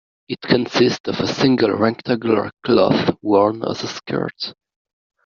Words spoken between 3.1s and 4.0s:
worn as a